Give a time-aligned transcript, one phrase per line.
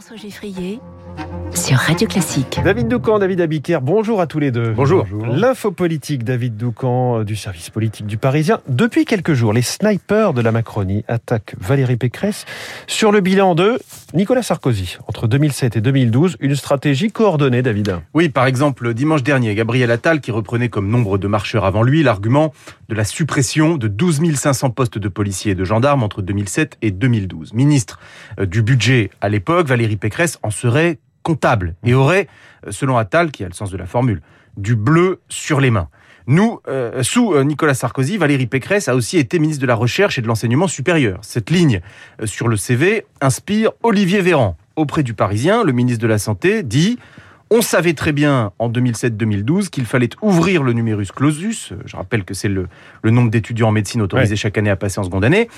[0.00, 0.80] François Geffrier
[1.58, 2.60] sur Radio Classique.
[2.62, 4.70] David Doucan, David Abiker, bonjour à tous les deux.
[4.70, 5.04] Bonjour.
[5.28, 8.60] L'info politique, David Doucan, euh, du service politique du Parisien.
[8.68, 12.44] Depuis quelques jours, les snipers de la Macronie attaquent Valérie Pécresse
[12.86, 13.80] sur le bilan de
[14.14, 14.98] Nicolas Sarkozy.
[15.08, 17.96] Entre 2007 et 2012, une stratégie coordonnée, David.
[18.14, 22.04] Oui, par exemple, dimanche dernier, Gabriel Attal, qui reprenait comme nombre de marcheurs avant lui
[22.04, 22.52] l'argument
[22.88, 26.92] de la suppression de 12 500 postes de policiers et de gendarmes entre 2007 et
[26.92, 27.52] 2012.
[27.52, 27.98] Ministre
[28.38, 32.28] euh, du budget à l'époque, Valérie Pécresse en serait comptable et aurait,
[32.66, 34.22] euh, selon Attal, qui a le sens de la formule,
[34.56, 35.88] du bleu sur les mains.
[36.26, 40.18] Nous, euh, sous euh, Nicolas Sarkozy, Valérie Pécresse a aussi été ministre de la Recherche
[40.18, 41.18] et de l'Enseignement supérieur.
[41.22, 41.80] Cette ligne
[42.24, 44.56] sur le CV inspire Olivier Véran.
[44.76, 46.98] Auprès du Parisien, le ministre de la Santé dit
[47.50, 51.72] on savait très bien en 2007-2012 qu'il fallait ouvrir le numerus clausus.
[51.86, 52.68] Je rappelle que c'est le,
[53.02, 55.48] le nombre d'étudiants en médecine autorisés chaque année à passer en seconde année.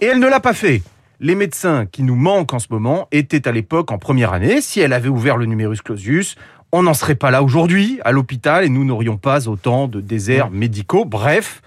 [0.00, 0.82] Et elle ne l'a pas fait
[1.20, 4.60] les médecins qui nous manquent en ce moment étaient à l'époque en première année.
[4.60, 6.36] Si elle avait ouvert le numerus clausus,
[6.70, 10.50] on n'en serait pas là aujourd'hui à l'hôpital et nous n'aurions pas autant de déserts
[10.50, 11.04] médicaux.
[11.04, 11.62] Bref,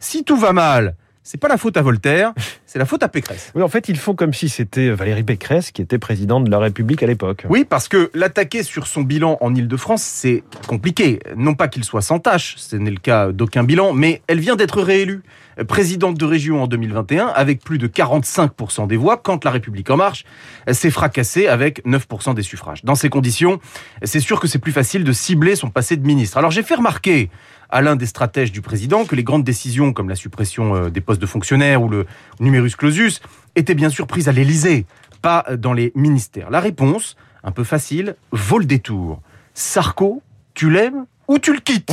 [0.00, 0.96] si tout va mal,
[1.26, 2.32] c'est pas la faute à Voltaire,
[2.66, 3.50] c'est la faute à Pécresse.
[3.56, 6.60] Oui, en fait, ils font comme si c'était Valérie Pécresse qui était présidente de la
[6.60, 7.44] République à l'époque.
[7.48, 11.18] Oui, parce que l'attaquer sur son bilan en Ile-de-France, c'est compliqué.
[11.36, 14.54] Non pas qu'il soit sans tâche, ce n'est le cas d'aucun bilan, mais elle vient
[14.54, 15.22] d'être réélue
[15.64, 19.96] présidente de région en 2021 avec plus de 45% des voix, quand la République en
[19.96, 20.24] marche
[20.70, 22.84] s'est fracassée avec 9% des suffrages.
[22.84, 23.58] Dans ces conditions,
[24.02, 26.36] c'est sûr que c'est plus facile de cibler son passé de ministre.
[26.36, 27.30] Alors j'ai fait remarquer
[27.70, 31.00] à l'un des stratèges du président que les grandes décisions comme la suppression euh, des
[31.00, 32.06] postes de fonctionnaires ou le
[32.40, 33.20] numerus clausus
[33.54, 34.86] étaient bien sûr prises à l'Élysée,
[35.22, 36.50] pas dans les ministères.
[36.50, 39.20] La réponse, un peu facile, vaut le détour.
[39.54, 40.22] Sarko,
[40.54, 41.92] tu l'aimes ou tu le quittes?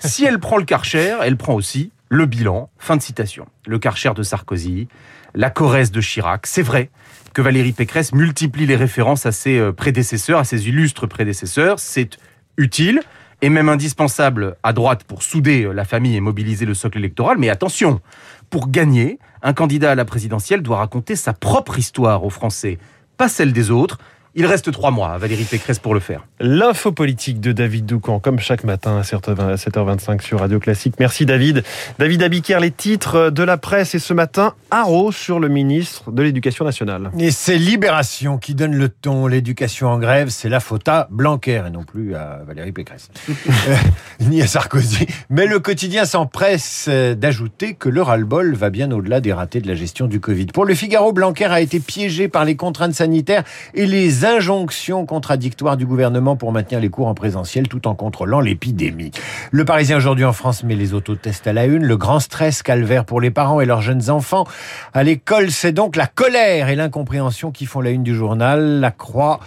[0.00, 2.70] Si elle prend le Karcher, elle prend aussi le bilan.
[2.78, 3.46] Fin de citation.
[3.66, 4.88] Le Karcher de Sarkozy,
[5.34, 6.46] la Corrèze de Chirac.
[6.46, 6.90] C'est vrai
[7.32, 11.78] que Valérie Pécresse multiplie les références à ses euh, prédécesseurs, à ses illustres prédécesseurs.
[11.78, 12.18] C'est
[12.56, 13.00] utile
[13.42, 17.36] et même indispensable à droite pour souder euh, la famille et mobiliser le socle électoral.
[17.38, 18.00] Mais attention,
[18.48, 22.78] pour gagner, un candidat à la présidentielle doit raconter sa propre histoire aux Français,
[23.18, 23.98] pas celle des autres.
[24.34, 26.26] Il reste trois mois à Valérie Pécresse pour le faire.
[26.40, 30.94] L'info politique de David Doucan, comme chaque matin à 7h25 sur Radio Classique.
[30.98, 31.62] Merci David.
[31.98, 36.22] David Abiker, les titres de la presse et ce matin, haro sur le ministre de
[36.22, 37.10] l'Éducation nationale.
[37.18, 39.26] Et c'est Libération qui donne le ton.
[39.26, 43.10] L'éducation en grève, c'est la faute à Blanquer et non plus à Valérie Pécresse.
[43.28, 43.74] euh,
[44.20, 45.06] ni à Sarkozy.
[45.28, 49.74] Mais le quotidien s'empresse d'ajouter que le ras-le-bol va bien au-delà des ratés de la
[49.74, 50.46] gestion du Covid.
[50.46, 53.44] Pour le Figaro, Blanquer a été piégé par les contraintes sanitaires
[53.74, 58.40] et les injonctions contradictoires du gouvernement pour maintenir les cours en présentiel tout en contrôlant
[58.40, 59.10] l'épidémie.
[59.50, 61.84] Le Parisien aujourd'hui en France met les autotests à la une.
[61.84, 64.46] Le grand stress calvaire pour les parents et leurs jeunes enfants.
[64.94, 68.80] À l'école, c'est donc la colère et l'incompréhension qui font la une du journal.
[68.80, 69.40] La croix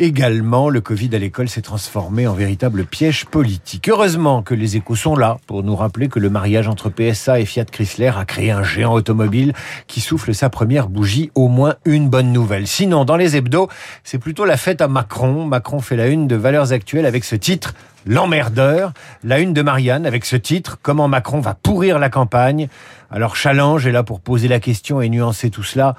[0.00, 3.88] Également, le Covid à l'école s'est transformé en véritable piège politique.
[3.88, 7.44] Heureusement que les échos sont là pour nous rappeler que le mariage entre PSA et
[7.44, 9.54] Fiat Chrysler a créé un géant automobile
[9.88, 11.32] qui souffle sa première bougie.
[11.34, 12.68] Au moins une bonne nouvelle.
[12.68, 13.68] Sinon, dans les hebdos,
[14.04, 15.44] c'est plutôt la fête à Macron.
[15.46, 17.74] Macron fait la une de Valeurs Actuelles avec ce titre
[18.06, 18.92] L'emmerdeur,
[19.24, 22.68] la une de Marianne avec ce titre, Comment Macron va pourrir la campagne.
[23.10, 25.96] Alors Challenge est là pour poser la question et nuancer tout cela.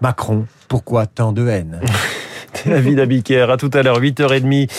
[0.00, 1.80] Macron, pourquoi tant de haine?
[2.66, 4.70] David Abiker, à tout à l'heure, 8h30,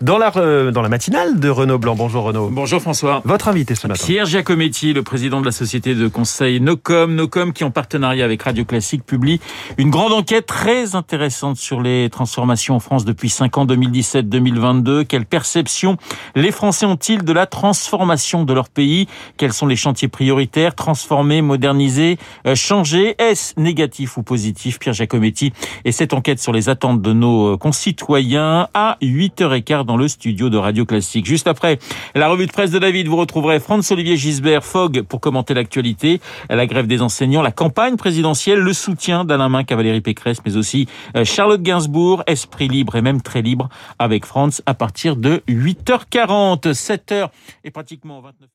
[0.00, 1.94] dans la, euh, dans la matinale de Renaud Blanc.
[1.94, 2.48] Bonjour Renaud.
[2.50, 3.20] Bonjour François.
[3.24, 4.02] Votre invité ce matin.
[4.04, 7.14] Pierre Giacometti, le président de la société de conseil Nocom.
[7.14, 9.40] Nocom qui, en partenariat avec Radio Classique, publie
[9.76, 15.04] une grande enquête très intéressante sur les transformations en France depuis 5 ans, 2017-2022.
[15.04, 15.98] Quelle perception
[16.34, 19.06] les Français ont-ils de la transformation de leur pays?
[19.36, 20.74] Quels sont les chantiers prioritaires?
[20.74, 22.16] Transformer, moderniser,
[22.46, 23.14] euh, changer?
[23.18, 24.78] Est-ce négatif ou positif?
[24.78, 25.52] Pierre Giacometti
[25.84, 30.56] et cette enquête sur les attentes de nos concitoyens à 8h15 dans le studio de
[30.56, 31.26] Radio Classique.
[31.26, 31.78] Juste après
[32.14, 36.66] la revue de presse de David, vous retrouverez Franz-Olivier Gisbert, Fogg pour commenter l'actualité, la
[36.66, 40.86] grève des enseignants, la campagne présidentielle, le soutien d'Alain Minc à Valérie Pécresse, mais aussi
[41.24, 46.72] Charlotte Gainsbourg, esprit libre et même très libre avec Franz à partir de 8h40.
[46.72, 47.30] 7h
[47.64, 48.54] et pratiquement 29 minutes.